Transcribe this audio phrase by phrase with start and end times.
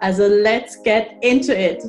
[0.00, 1.82] Also let's get into it!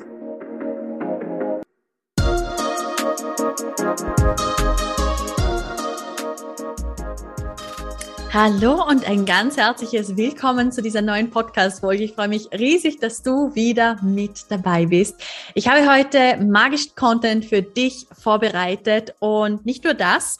[8.31, 12.03] Hallo und ein ganz herzliches Willkommen zu dieser neuen Podcast-Folge.
[12.03, 15.21] Ich freue mich riesig, dass du wieder mit dabei bist.
[15.53, 20.39] Ich habe heute magischen Content für dich vorbereitet und nicht nur das,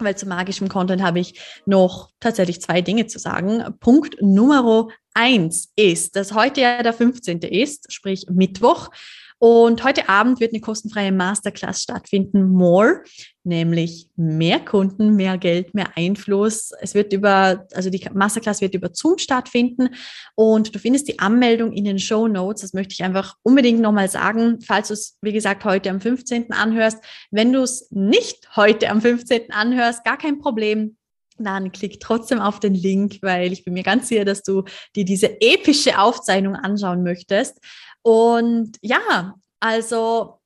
[0.00, 3.64] weil zu magischem Content habe ich noch tatsächlich zwei Dinge zu sagen.
[3.80, 7.40] Punkt Nummer eins ist, dass heute ja der 15.
[7.40, 8.90] ist, sprich Mittwoch.
[9.38, 13.02] Und heute Abend wird eine kostenfreie Masterclass stattfinden, More,
[13.44, 16.70] nämlich mehr Kunden, mehr Geld, mehr Einfluss.
[16.80, 19.90] Es wird über, also die Masterclass wird über Zoom stattfinden
[20.36, 22.62] und du findest die Anmeldung in den Show Notes.
[22.62, 26.52] Das möchte ich einfach unbedingt nochmal sagen, falls du es, wie gesagt, heute am 15.
[26.52, 26.98] anhörst.
[27.30, 29.52] Wenn du es nicht heute am 15.
[29.52, 30.96] anhörst, gar kein Problem
[31.38, 34.64] dann klick trotzdem auf den Link, weil ich bin mir ganz sicher, dass du
[34.94, 37.58] dir diese epische Aufzeichnung anschauen möchtest.
[38.06, 40.38] Und ja, also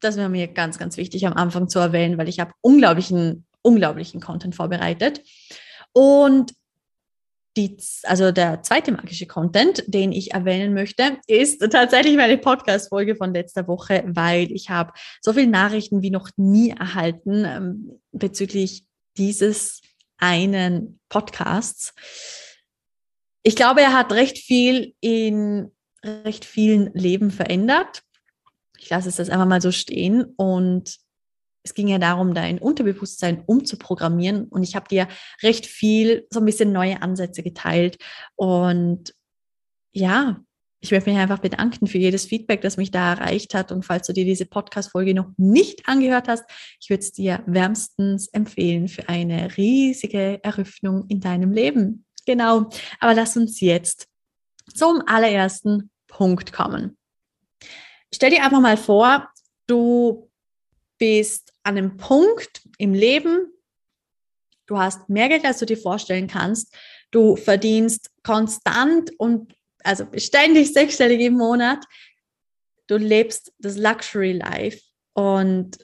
[0.00, 4.20] das wäre mir ganz, ganz wichtig am Anfang zu erwähnen, weil ich habe unglaublichen, unglaublichen
[4.20, 5.20] Content vorbereitet.
[5.92, 6.54] Und
[7.56, 13.32] die, also der zweite magische Content, den ich erwähnen möchte, ist tatsächlich meine Podcast-Folge von
[13.32, 19.82] letzter Woche, weil ich habe so viele Nachrichten wie noch nie erhalten ähm, bezüglich dieses
[20.18, 21.94] einen Podcasts.
[23.44, 25.70] Ich glaube, er hat recht viel in
[26.04, 28.02] recht vielen Leben verändert.
[28.78, 30.24] Ich lasse es das einfach mal so stehen.
[30.36, 30.98] Und
[31.62, 34.44] es ging ja darum, dein Unterbewusstsein umzuprogrammieren.
[34.44, 35.08] Und ich habe dir
[35.42, 37.98] recht viel, so ein bisschen neue Ansätze geteilt.
[38.36, 39.14] Und
[39.92, 40.40] ja,
[40.80, 43.72] ich möchte mich einfach bedanken für jedes Feedback, das mich da erreicht hat.
[43.72, 46.44] Und falls du dir diese Podcast-Folge noch nicht angehört hast,
[46.78, 52.04] ich würde es dir wärmstens empfehlen für eine riesige Eröffnung in deinem Leben.
[52.26, 52.68] Genau.
[53.00, 54.08] Aber lass uns jetzt
[54.74, 56.96] zum allerersten Punkt kommen.
[58.14, 59.28] Stell dir einfach mal vor,
[59.66, 60.30] du
[60.96, 63.52] bist an einem Punkt im Leben,
[64.66, 66.72] du hast mehr Geld, als du dir vorstellen kannst,
[67.10, 71.84] du verdienst konstant und also beständig sechsstellig im Monat,
[72.86, 74.82] du lebst das Luxury Life
[75.14, 75.78] und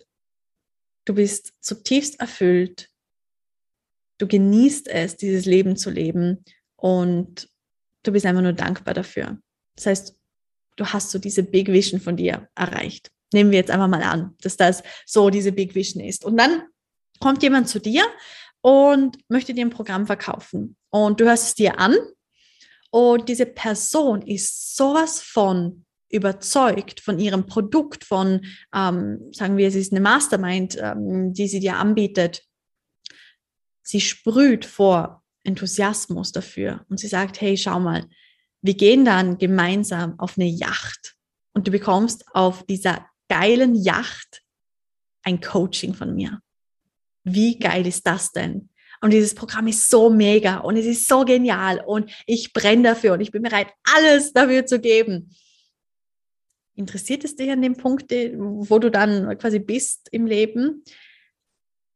[1.07, 2.89] du bist zutiefst erfüllt,
[4.19, 6.45] du genießt es, dieses Leben zu leben
[6.77, 7.49] und
[8.05, 9.37] du bist einfach nur dankbar dafür.
[9.75, 10.20] Das heißt,
[10.77, 13.11] du hast so diese Big Vision von dir erreicht.
[13.33, 16.25] Nehmen wir jetzt einfach mal an, dass das so diese Big Vision ist.
[16.25, 16.63] Und dann
[17.21, 18.05] kommt jemand zu dir
[18.61, 20.77] und möchte dir ein Programm verkaufen.
[20.91, 21.97] Und du hörst es dir an
[22.91, 28.45] und diese Person ist sowas von überzeugt von ihrem Produkt, von,
[28.75, 32.43] ähm, sagen wir, es ist eine Mastermind, ähm, die sie dir anbietet.
[33.83, 38.05] Sie sprüht vor Enthusiasmus dafür und sie sagt, hey, schau mal,
[38.63, 41.17] wir gehen dann gemeinsam auf eine Yacht
[41.53, 44.43] und du bekommst auf dieser geilen Yacht
[45.23, 46.41] ein Coaching von mir.
[47.25, 48.71] Wie geil ist das denn?
[49.03, 53.15] Und dieses Programm ist so mega und es ist so genial und ich brenne dafür
[53.15, 55.35] und ich bin bereit, alles dafür zu geben.
[56.75, 60.85] Interessiert es dich an dem Punkt, wo du dann quasi bist im Leben?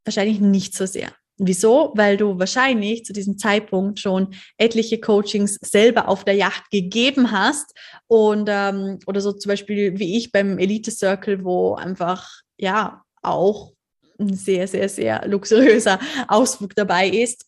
[0.05, 1.15] Wahrscheinlich nicht so sehr.
[1.37, 1.93] Wieso?
[1.97, 7.75] Weil du wahrscheinlich zu diesem Zeitpunkt schon etliche Coachings selber auf der Yacht gegeben hast
[8.07, 13.73] und ähm, oder so zum Beispiel wie ich beim Elite Circle, wo einfach ja auch
[14.19, 17.47] ein sehr, sehr, sehr luxuriöser Ausflug dabei ist.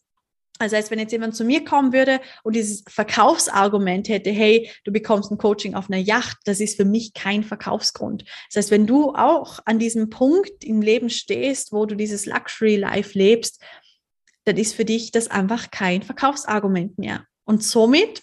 [0.59, 4.93] Also als wenn jetzt jemand zu mir kommen würde und dieses Verkaufsargument hätte, hey, du
[4.93, 8.25] bekommst ein Coaching auf einer Yacht, das ist für mich kein Verkaufsgrund.
[8.49, 12.77] Das heißt, wenn du auch an diesem Punkt im Leben stehst, wo du dieses Luxury
[12.77, 13.63] Life lebst,
[14.45, 17.27] dann ist für dich das einfach kein Verkaufsargument mehr.
[17.45, 18.23] Und somit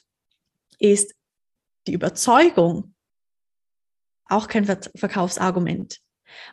[0.80, 1.14] ist
[1.88, 2.94] die Überzeugung
[4.26, 6.00] auch kein Verkaufsargument.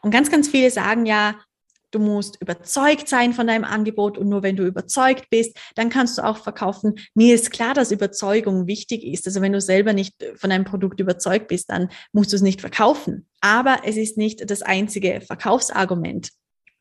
[0.02, 1.40] Und ganz, ganz viele sagen ja,
[1.90, 6.18] Du musst überzeugt sein von deinem Angebot und nur wenn du überzeugt bist, dann kannst
[6.18, 6.94] du auch verkaufen.
[7.14, 9.26] Mir ist klar, dass Überzeugung wichtig ist.
[9.26, 12.60] Also wenn du selber nicht von einem Produkt überzeugt bist, dann musst du es nicht
[12.60, 13.26] verkaufen.
[13.40, 16.30] Aber es ist nicht das einzige Verkaufsargument.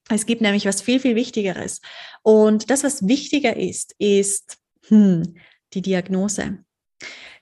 [0.10, 1.82] Es gibt nämlich was viel, viel Wichtigeres.
[2.24, 4.58] Und das, was wichtiger ist, ist
[4.88, 5.36] hm,
[5.74, 6.60] die Diagnose.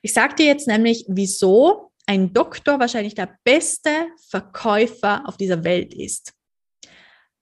[0.01, 5.93] Ich sage dir jetzt nämlich, wieso ein Doktor wahrscheinlich der beste Verkäufer auf dieser Welt
[5.93, 6.33] ist.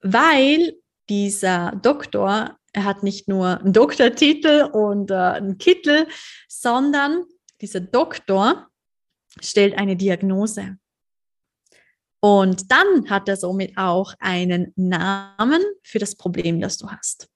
[0.07, 0.75] Weil
[1.09, 6.07] dieser Doktor, er hat nicht nur einen Doktortitel und äh, einen Kittel,
[6.47, 7.23] sondern
[7.59, 8.67] dieser Doktor
[9.41, 10.77] stellt eine Diagnose.
[12.19, 17.27] Und dann hat er somit auch einen Namen für das Problem, das du hast.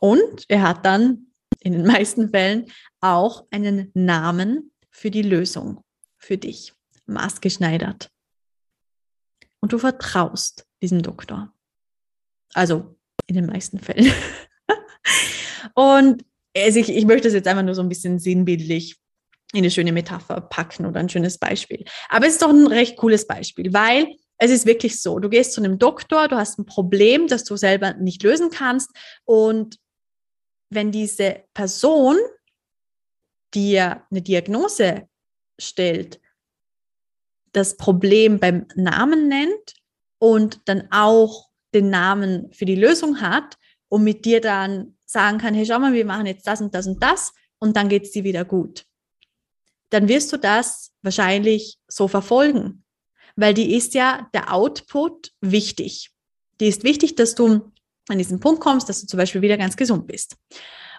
[0.00, 1.28] Und er hat dann
[1.60, 2.66] in den meisten Fällen
[3.00, 5.84] auch einen Namen für die Lösung
[6.18, 6.72] für dich,
[7.06, 8.10] maßgeschneidert.
[9.60, 11.52] Und du vertraust diesem Doktor.
[12.54, 12.96] Also
[13.26, 14.12] in den meisten Fällen.
[15.74, 16.24] Und
[16.56, 18.96] also ich, ich möchte es jetzt einfach nur so ein bisschen sinnbildlich
[19.52, 21.84] in eine schöne Metapher packen oder ein schönes Beispiel.
[22.08, 25.52] Aber es ist doch ein recht cooles Beispiel, weil es ist wirklich so, du gehst
[25.52, 28.90] zu einem Doktor, du hast ein Problem, das du selber nicht lösen kannst
[29.24, 29.78] und
[30.70, 32.16] wenn diese Person
[33.54, 35.06] dir eine Diagnose
[35.60, 36.18] stellt,
[37.52, 39.74] das Problem beim Namen nennt
[40.18, 43.56] und dann auch den Namen für die Lösung hat
[43.88, 46.86] und mit dir dann sagen kann, hey, schau mal, wir machen jetzt das und das
[46.86, 48.86] und das und dann geht es dir wieder gut
[49.92, 52.82] dann wirst du das wahrscheinlich so verfolgen,
[53.36, 56.10] weil die ist ja der Output wichtig.
[56.60, 57.70] Die ist wichtig, dass du
[58.08, 60.36] an diesen Punkt kommst, dass du zum Beispiel wieder ganz gesund bist.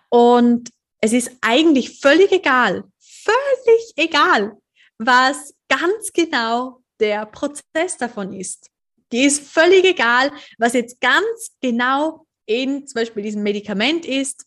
[0.09, 0.69] Und
[1.01, 4.57] es ist eigentlich völlig egal, völlig egal,
[4.99, 8.69] was ganz genau der Prozess davon ist.
[9.13, 14.45] Die ist völlig egal, was jetzt ganz genau in zum Beispiel diesem Medikament ist,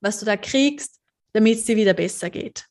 [0.00, 1.00] was du da kriegst,
[1.32, 2.64] damit es dir wieder besser geht.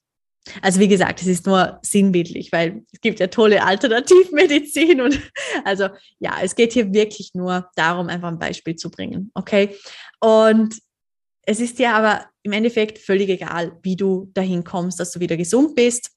[0.62, 5.20] Also wie gesagt, es ist nur sinnbildlich, weil es gibt ja tolle Alternativmedizin und
[5.66, 5.90] also
[6.20, 9.76] ja, es geht hier wirklich nur darum, einfach ein Beispiel zu bringen, okay?
[10.22, 10.80] Und
[11.42, 15.36] es ist dir aber im Endeffekt völlig egal, wie du dahin kommst, dass du wieder
[15.36, 16.12] gesund bist.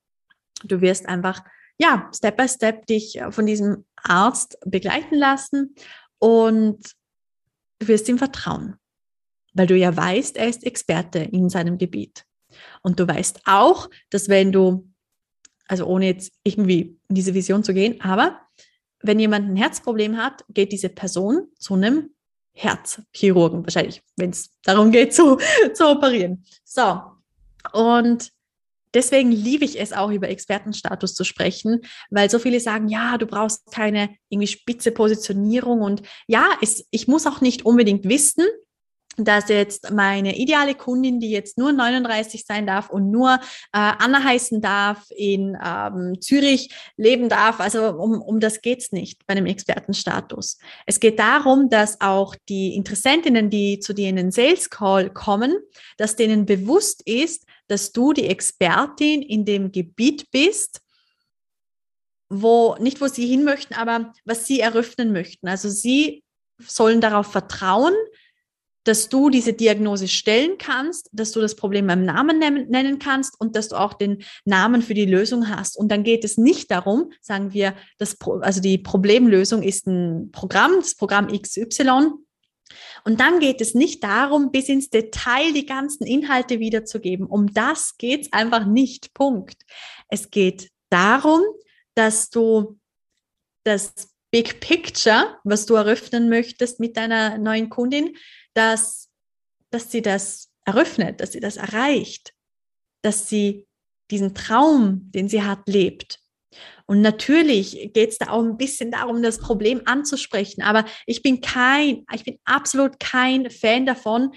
[0.62, 1.42] Du wirst einfach
[1.80, 5.74] ja Step by Step dich von diesem Arzt begleiten lassen
[6.18, 6.92] und
[7.78, 8.76] du wirst ihm vertrauen,
[9.54, 12.24] weil du ja weißt, er ist Experte in seinem Gebiet.
[12.82, 14.88] Und du weißt auch, dass wenn du,
[15.66, 18.40] also ohne jetzt irgendwie in diese Vision zu gehen, aber
[19.02, 22.10] wenn jemand ein Herzproblem hat, geht diese Person zu einem
[22.52, 25.38] Herzchirurgen, wahrscheinlich, wenn es darum geht, zu,
[25.74, 26.44] zu operieren.
[26.64, 27.00] So,
[27.72, 28.30] und
[28.94, 33.26] deswegen liebe ich es auch, über Expertenstatus zu sprechen, weil so viele sagen, ja, du
[33.26, 38.44] brauchst keine irgendwie spitze Positionierung und ja, es, ich muss auch nicht unbedingt wissen,
[39.24, 43.38] dass jetzt meine ideale Kundin, die jetzt nur 39 sein darf und nur äh,
[43.72, 47.60] Anna heißen darf, in ähm, Zürich leben darf.
[47.60, 50.58] Also um, um das geht's nicht bei einem Expertenstatus.
[50.86, 55.56] Es geht darum, dass auch die Interessentinnen, die zu dir in den Sales Call kommen,
[55.96, 60.80] dass denen bewusst ist, dass du die Expertin in dem Gebiet bist,
[62.28, 65.48] wo nicht wo sie hin möchten, aber was sie eröffnen möchten.
[65.48, 66.24] Also sie
[66.58, 67.94] sollen darauf vertrauen,
[68.84, 73.54] dass du diese Diagnose stellen kannst, dass du das Problem beim Namen nennen kannst und
[73.54, 75.76] dass du auch den Namen für die Lösung hast.
[75.76, 80.76] Und dann geht es nicht darum, sagen wir, das, also die Problemlösung ist ein Programm,
[80.80, 82.12] das Programm XY.
[83.04, 87.26] Und dann geht es nicht darum, bis ins Detail die ganzen Inhalte wiederzugeben.
[87.26, 89.14] Um das geht es einfach nicht.
[89.14, 89.62] Punkt.
[90.08, 91.42] Es geht darum,
[91.94, 92.78] dass du
[93.64, 98.16] das Big Picture, was du eröffnen möchtest mit deiner neuen Kundin,
[98.54, 99.08] dass,
[99.70, 102.32] dass sie das eröffnet, dass sie das erreicht,
[103.02, 103.66] dass sie
[104.10, 106.19] diesen Traum, den sie hat, lebt.
[106.90, 110.62] Und natürlich geht es da auch ein bisschen darum, das Problem anzusprechen.
[110.62, 114.32] Aber ich bin kein, ich bin absolut kein Fan davon,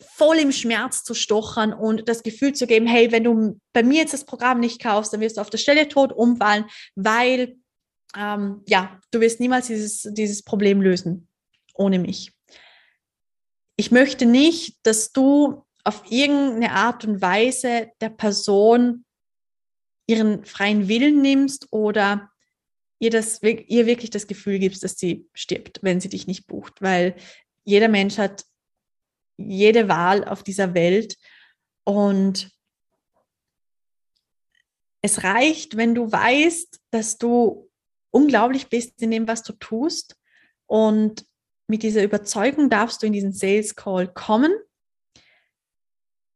[0.00, 4.00] voll im Schmerz zu stochern und das Gefühl zu geben, hey, wenn du bei mir
[4.00, 6.64] jetzt das Programm nicht kaufst, dann wirst du auf der Stelle tot umfallen,
[6.94, 7.56] weil
[8.16, 11.28] ähm, ja, du wirst niemals dieses, dieses Problem lösen
[11.74, 12.32] ohne mich
[13.80, 19.06] ich möchte nicht, dass du auf irgendeine Art und Weise der Person
[20.10, 22.30] ihren freien Willen nimmst oder
[22.98, 26.82] ihr, das, ihr wirklich das Gefühl gibst, dass sie stirbt, wenn sie dich nicht bucht,
[26.82, 27.14] weil
[27.62, 28.44] jeder Mensch hat
[29.36, 31.16] jede Wahl auf dieser Welt
[31.84, 32.50] und
[35.00, 37.70] es reicht, wenn du weißt, dass du
[38.10, 40.16] unglaublich bist in dem, was du tust
[40.66, 41.24] und
[41.68, 44.52] mit dieser Überzeugung darfst du in diesen Sales Call kommen.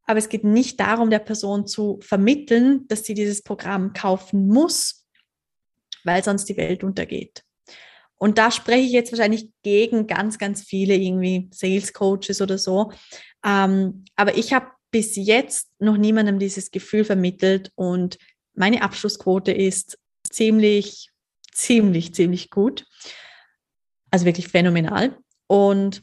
[0.07, 5.07] Aber es geht nicht darum, der Person zu vermitteln, dass sie dieses Programm kaufen muss,
[6.05, 7.43] weil sonst die Welt untergeht.
[8.17, 12.93] Und da spreche ich jetzt wahrscheinlich gegen ganz, ganz viele irgendwie Sales Coaches oder so.
[13.45, 18.19] Ähm, aber ich habe bis jetzt noch niemandem dieses Gefühl vermittelt und
[18.55, 19.99] meine Abschlussquote ist
[20.31, 21.11] ziemlich,
[21.53, 22.87] ziemlich, ziemlich gut.
[24.11, 25.19] Also wirklich phänomenal.
[25.49, 26.03] Und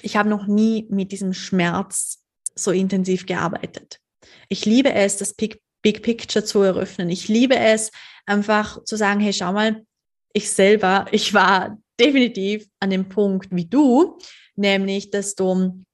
[0.00, 2.23] ich habe noch nie mit diesem Schmerz
[2.54, 4.00] so intensiv gearbeitet.
[4.48, 7.10] Ich liebe es, das Big, Big Picture zu eröffnen.
[7.10, 7.90] Ich liebe es,
[8.26, 9.84] einfach zu sagen, hey, schau mal,
[10.32, 14.18] ich selber, ich war definitiv an dem Punkt wie du,
[14.56, 15.84] nämlich, dass du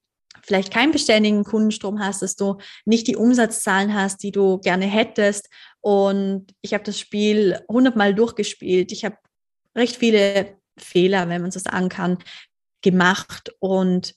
[0.42, 5.48] vielleicht keinen beständigen Kundenstrom hast, dass du nicht die Umsatzzahlen hast, die du gerne hättest.
[5.80, 8.92] Und ich habe das Spiel hundertmal durchgespielt.
[8.92, 9.16] Ich habe
[9.76, 12.18] recht viele Fehler, wenn man so sagen kann,
[12.82, 13.52] gemacht.
[13.58, 14.14] Und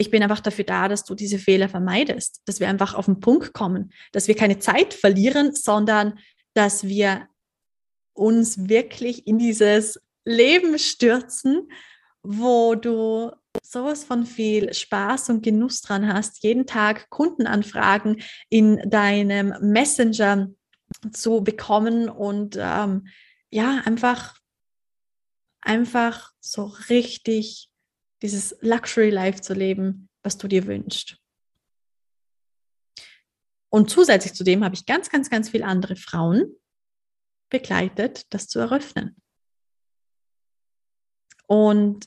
[0.00, 3.20] ich bin einfach dafür da, dass du diese Fehler vermeidest, dass wir einfach auf den
[3.20, 6.18] Punkt kommen, dass wir keine Zeit verlieren, sondern
[6.54, 7.28] dass wir
[8.14, 11.70] uns wirklich in dieses Leben stürzen,
[12.22, 13.30] wo du
[13.62, 20.48] sowas von viel Spaß und Genuss dran hast, jeden Tag Kundenanfragen in deinem Messenger
[21.12, 23.06] zu bekommen und ähm,
[23.50, 24.38] ja, einfach,
[25.60, 27.69] einfach so richtig
[28.22, 31.16] dieses Luxury Life zu leben, was du dir wünschst.
[33.70, 36.56] Und zusätzlich zu dem habe ich ganz, ganz, ganz viele andere Frauen
[37.50, 39.16] begleitet, das zu eröffnen.
[41.46, 42.06] Und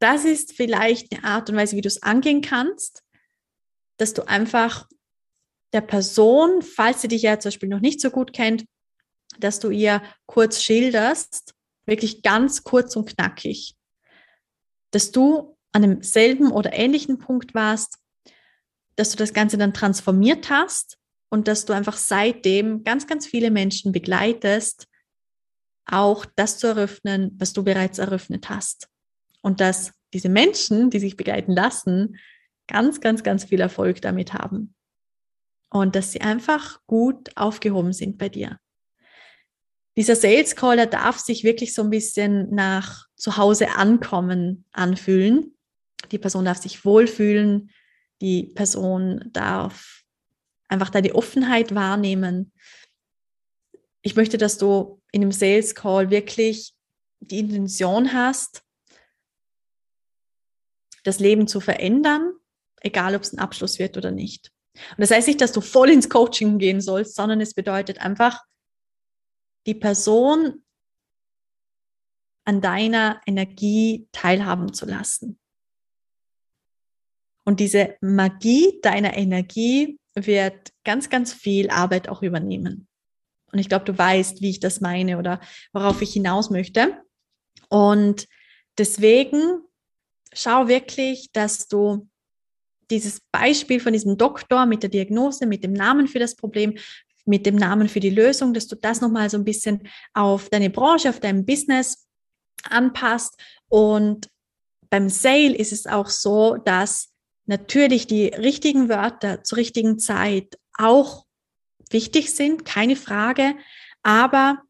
[0.00, 3.04] das ist vielleicht eine Art und Weise, wie du es angehen kannst,
[3.98, 4.88] dass du einfach
[5.72, 8.64] der Person, falls sie dich ja zum Beispiel noch nicht so gut kennt,
[9.38, 11.54] dass du ihr kurz schilderst,
[11.86, 13.76] wirklich ganz kurz und knackig,
[14.92, 17.98] dass du an demselben oder ähnlichen Punkt warst,
[18.96, 23.50] dass du das Ganze dann transformiert hast und dass du einfach seitdem ganz, ganz viele
[23.50, 24.86] Menschen begleitest,
[25.86, 28.88] auch das zu eröffnen, was du bereits eröffnet hast.
[29.40, 32.18] Und dass diese Menschen, die sich begleiten lassen,
[32.68, 34.74] ganz, ganz, ganz viel Erfolg damit haben.
[35.70, 38.58] Und dass sie einfach gut aufgehoben sind bei dir.
[39.96, 45.56] Dieser Sales Caller darf sich wirklich so ein bisschen nach zu Hause ankommen anfühlen.
[46.10, 47.70] Die Person darf sich wohlfühlen.
[48.20, 50.02] Die Person darf
[50.68, 52.52] einfach deine Offenheit wahrnehmen.
[54.00, 56.74] Ich möchte, dass du in dem Sales Call wirklich
[57.20, 58.62] die Intention hast,
[61.04, 62.32] das Leben zu verändern,
[62.80, 64.50] egal ob es ein Abschluss wird oder nicht.
[64.90, 68.40] Und das heißt nicht, dass du voll ins Coaching gehen sollst, sondern es bedeutet einfach,
[69.66, 70.62] die Person
[72.44, 75.38] an deiner Energie teilhaben zu lassen.
[77.44, 82.88] Und diese Magie deiner Energie wird ganz, ganz viel Arbeit auch übernehmen.
[83.52, 85.40] Und ich glaube, du weißt, wie ich das meine oder
[85.72, 87.02] worauf ich hinaus möchte.
[87.68, 88.26] Und
[88.78, 89.62] deswegen
[90.32, 92.08] schau wirklich, dass du
[92.90, 96.76] dieses Beispiel von diesem Doktor mit der Diagnose, mit dem Namen für das Problem,
[97.24, 100.70] mit dem Namen für die Lösung, dass du das nochmal so ein bisschen auf deine
[100.70, 102.06] Branche, auf dein Business
[102.64, 103.40] anpasst.
[103.68, 104.28] Und
[104.90, 107.12] beim Sale ist es auch so, dass
[107.46, 111.26] natürlich die richtigen Wörter zur richtigen Zeit auch
[111.90, 113.54] wichtig sind, keine Frage,
[114.02, 114.62] aber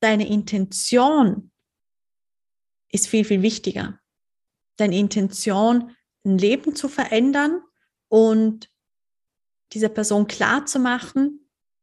[0.00, 1.50] deine Intention
[2.90, 3.98] ist viel, viel wichtiger
[4.76, 7.62] deine Intention, ein Leben zu verändern
[8.08, 8.70] und
[9.74, 11.40] dieser Person klar zu machen,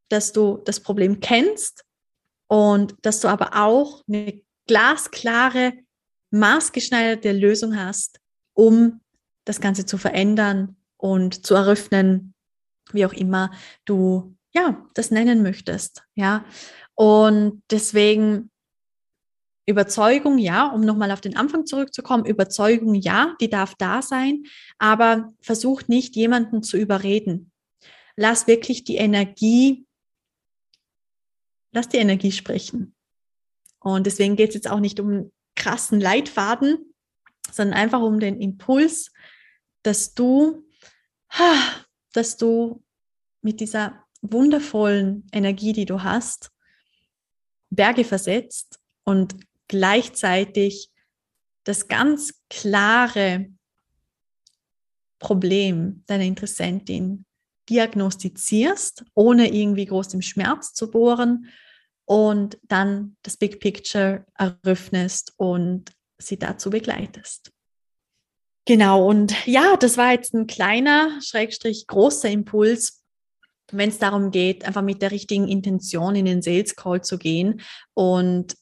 [0.10, 1.86] dass du das Problem kennst
[2.48, 5.74] und dass du aber auch eine glasklare,
[6.32, 8.20] maßgeschneiderte Lösung hast,
[8.54, 9.02] um
[9.46, 12.34] das Ganze zu verändern und zu eröffnen,
[12.92, 13.52] wie auch immer
[13.86, 16.46] du ja das nennen möchtest, ja.
[16.96, 18.52] Und deswegen
[19.66, 24.44] Überzeugung, ja, um nochmal auf den Anfang zurückzukommen, Überzeugung, ja, die darf da sein,
[24.78, 27.51] aber versuch nicht, jemanden zu überreden.
[28.22, 29.88] Lass wirklich die Energie,
[31.72, 32.94] lass die Energie sprechen.
[33.80, 36.94] Und deswegen geht es jetzt auch nicht um krassen Leitfaden,
[37.52, 39.12] sondern einfach um den Impuls,
[39.82, 40.68] dass du,
[42.14, 42.84] dass du
[43.42, 46.52] mit dieser wundervollen Energie, die du hast,
[47.72, 49.36] Berge versetzt und
[49.68, 50.92] gleichzeitig
[51.64, 53.48] das ganz klare
[55.18, 57.26] Problem deiner Interessentin
[57.72, 61.48] diagnostizierst, ohne irgendwie groß im Schmerz zu bohren
[62.06, 67.52] und dann das Big Picture eröffnest und sie dazu begleitest.
[68.66, 73.04] Genau, und ja, das war jetzt ein kleiner, schrägstrich großer Impuls,
[73.72, 77.62] wenn es darum geht, einfach mit der richtigen Intention in den Sales Call zu gehen
[77.94, 78.56] und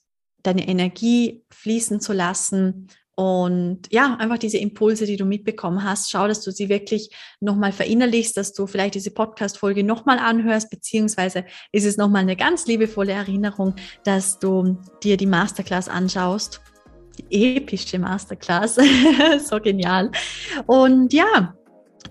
[0.44, 2.88] deine Energie fließen zu lassen
[3.20, 7.10] Und ja, einfach diese Impulse, die du mitbekommen hast, schau, dass du sie wirklich
[7.42, 12.66] nochmal verinnerlichst, dass du vielleicht diese Podcast-Folge nochmal anhörst, beziehungsweise ist es nochmal eine ganz
[12.66, 16.62] liebevolle Erinnerung, dass du dir die Masterclass anschaust.
[17.30, 18.78] Die epische Masterclass.
[19.50, 20.12] so genial.
[20.66, 21.54] Und ja,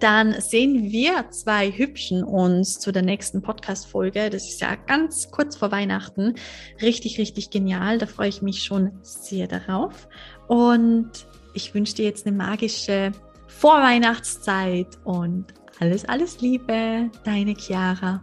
[0.00, 4.30] dann sehen wir zwei Hübschen uns zu der nächsten Podcast-Folge.
[4.30, 6.34] Das ist ja ganz kurz vor Weihnachten.
[6.82, 7.98] Richtig, richtig genial.
[7.98, 10.06] Da freue ich mich schon sehr darauf.
[10.48, 11.10] Und
[11.52, 13.12] ich wünsche dir jetzt eine magische
[13.46, 15.46] Vorweihnachtszeit und
[15.80, 18.22] alles, alles Liebe, deine Chiara.